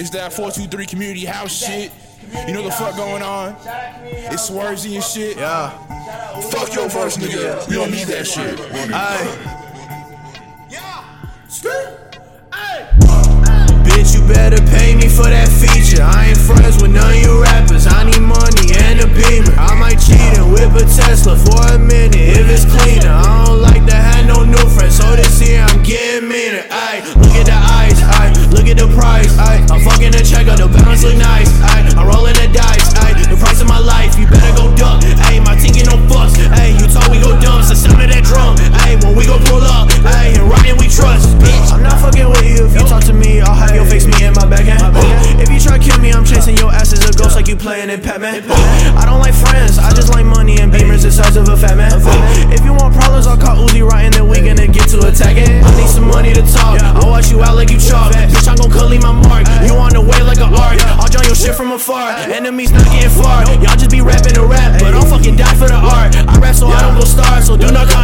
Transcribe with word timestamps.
It's 0.00 0.08
that 0.10 0.32
423 0.32 0.86
community 0.86 1.26
house 1.26 1.52
shit. 1.52 1.92
You 2.48 2.54
know 2.54 2.62
the 2.62 2.70
fuck 2.70 2.96
going 2.96 3.22
on? 3.22 3.54
It's 4.02 4.48
Swerzie 4.48 4.94
and 4.94 5.04
shit. 5.04 5.36
Yeah. 5.36 5.68
Fuck 6.50 6.74
your 6.74 6.88
verse, 6.88 7.18
nigga. 7.18 7.68
We 7.68 7.74
don't 7.74 7.90
need 7.90 8.06
that 8.06 8.26
shit. 8.26 8.58
Aye. 8.94 9.59
Look 28.60 28.68
at 28.68 28.76
the 28.76 28.88
price. 28.92 29.32
Ayy, 29.40 29.64
I'm 29.72 29.80
fucking 29.80 30.12
the 30.12 30.20
checker, 30.20 30.52
the 30.52 30.68
balance 30.68 31.00
look 31.00 31.16
nice. 31.16 31.48
Ayy, 31.72 31.96
I'm 31.96 32.04
rolling 32.04 32.36
the 32.36 32.52
dice. 32.52 32.92
Ayy, 33.00 33.24
the 33.32 33.36
price 33.40 33.60
of 33.64 33.68
my 33.68 33.80
life, 33.80 34.20
you 34.20 34.28
better 34.28 34.52
go 34.52 34.68
duck. 34.76 35.00
My 35.40 35.56
team 35.56 35.72
get 35.72 35.88
no 35.88 35.96
fucks. 36.04 36.36
Ayy, 36.60 36.76
you 36.76 36.84
told 36.92 37.08
we 37.08 37.16
go 37.18 37.32
dumb, 37.40 37.64
so 37.64 37.72
sound 37.72 38.04
of 38.04 38.12
that 38.12 38.20
drum. 38.28 38.60
Ayy, 38.84 39.00
when 39.00 39.16
we 39.16 39.24
go 39.24 39.40
pull 39.48 39.64
up, 39.64 39.88
ayy, 40.04 40.36
and 40.36 40.44
riding 40.44 40.76
we 40.76 40.92
trust. 40.92 41.32
Bitch, 41.40 41.72
I'm 41.72 41.82
not 41.82 41.96
fucking 42.04 42.28
with 42.28 42.44
you 42.44 42.68
if 42.68 42.76
you 42.76 42.84
talk 42.84 43.02
to 43.08 43.16
me. 43.16 43.40
I'll 43.40 43.56
have 43.56 43.72
your 43.72 43.88
face 43.88 44.04
me 44.04 44.12
in 44.20 44.36
my 44.36 44.44
backhand. 44.44 44.84
If 45.40 45.48
you 45.48 45.58
try 45.58 45.80
to 45.80 45.82
kill 45.82 45.96
me, 45.98 46.12
I'm 46.12 46.28
chasing 46.28 46.60
your 46.60 46.68
ass 46.68 46.92
as 46.92 47.00
a 47.08 47.12
ghost 47.16 47.34
like 47.34 47.48
you 47.48 47.56
playing 47.56 47.88
in 47.88 48.04
Pac-Man. 48.04 48.44
I 48.92 49.08
don't 49.08 49.24
like 49.24 49.34
friends, 49.34 49.80
I 49.80 49.88
just 49.96 50.12
like 50.12 50.26
afar. 61.80 62.12
Enemies 62.28 62.72
not 62.72 62.84
getting 62.92 63.10
far. 63.10 63.44
Y'all 63.64 63.76
just 63.76 63.90
be 63.90 64.00
rapping 64.00 64.34
to 64.34 64.44
rap, 64.44 64.78
but 64.80 64.94
I'll 64.94 65.06
fucking 65.06 65.36
die 65.36 65.54
for 65.56 65.68
the 65.68 65.80
art. 65.80 66.14
I 66.16 66.38
rap 66.38 66.54
so 66.54 66.68
I 66.68 66.80
don't 66.82 66.94
go 67.00 67.04
star, 67.04 67.40
so 67.40 67.56
do 67.56 67.70
not 67.72 67.88
come 67.88 67.99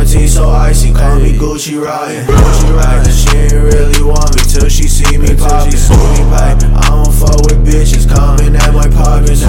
bitch, 0.00 0.14
my 0.14 0.20
team 0.20 0.28
so 0.28 0.48
icy, 0.50 0.92
call 0.92 1.18
me 1.18 1.32
Gucci 1.36 1.82
Rotten. 1.82 2.24
Gucci 2.26 2.76
Rotten. 2.76 3.12
She 3.12 3.36
ain't 3.36 3.52
really 3.52 4.02
want 4.02 4.34
me 4.34 4.42
till 4.42 4.68
she 4.68 4.88
see 4.88 5.18
me 5.18 5.34
poppin'. 5.36 5.74
Ay, 6.32 6.56
I 6.56 6.88
don't 6.88 7.12
fuck 7.12 7.40
with 7.42 7.64
bitches 7.64 8.08
coming 8.08 8.56
at 8.56 8.72
my 8.74 8.88
pockets. 8.88 9.42
Ay, 9.42 9.48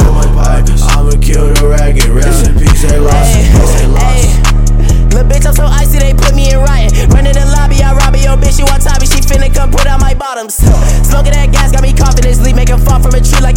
I'ma 0.98 1.12
kill 1.22 1.54
the 1.54 1.68
ragged. 1.68 2.06
Rest 2.06 2.48
in 2.48 2.58
peace, 2.58 2.82
they 2.84 3.00
lost 3.00 3.36
it. 3.36 3.52
They 3.78 3.88
lost 3.88 4.26
it. 4.26 4.52
Lil' 5.14 5.28
bitch, 5.28 5.46
I'm 5.46 5.54
so 5.54 5.66
icy, 5.66 6.00
they 6.00 6.14
put 6.14 6.36
me 6.36 6.52
in 6.52 6.60
riot. 6.60 6.92
Run 7.12 7.28
in 7.28 7.34
the 7.34 7.46
lobby, 7.52 7.84
I 7.84 7.94
rob 7.94 8.16
it, 8.16 8.24
yo 8.24 8.36
bitch, 8.36 8.58
she 8.58 8.64
want 8.64 8.82
top 8.82 9.04
she 9.04 9.20
finna 9.20 9.54
come 9.54 9.72
put 9.72 9.86
out 9.86 10.00
my 10.00 10.14
bottoms. 10.14 10.56
Smoking 11.04 11.36
that 11.36 11.52
gas 11.52 11.72
got 11.72 11.84
me 11.84 11.92
coughing, 11.92 12.24
this 12.24 12.40
leaf 12.40 12.56
make 12.56 12.70
him 12.70 12.80
fall 12.80 13.04
from 13.04 13.12
a 13.16 13.22
tree 13.22 13.44
like 13.44 13.51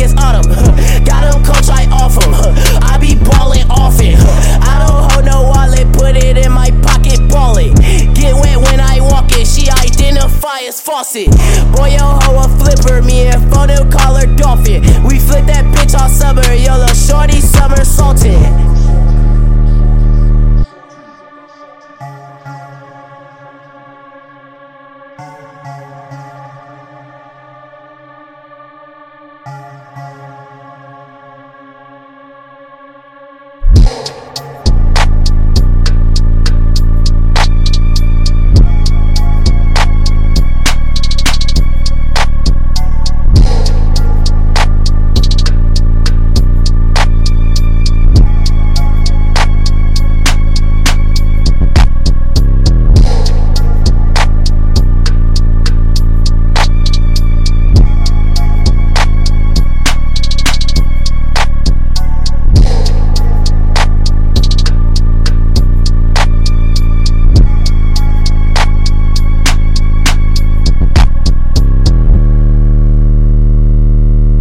faucet. 10.95 11.29
Boy, 11.75 11.99
yo, 11.99 12.07
hoe 12.23 12.39
a 12.39 12.49
flipper, 12.59 13.03
me 13.03 13.27
and 13.27 13.43
photo 13.53 13.83
call 13.91 14.15
her 14.15 14.27
dolphin. 14.37 14.83
We 15.03 15.19
flip 15.19 15.47
that 15.47 15.65
bitch 15.75 15.99
all 15.99 16.09
summer, 16.09 16.47
yo, 16.55 16.79
the 16.79 16.95
shorty 16.95 17.24